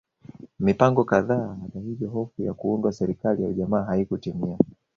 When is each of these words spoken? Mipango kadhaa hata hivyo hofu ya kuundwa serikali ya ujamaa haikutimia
Mipango 0.59 1.03
kadhaa 1.03 1.57
hata 1.61 1.79
hivyo 1.79 2.09
hofu 2.09 2.41
ya 2.41 2.53
kuundwa 2.53 2.91
serikali 2.91 3.43
ya 3.43 3.49
ujamaa 3.49 3.83
haikutimia 3.83 4.57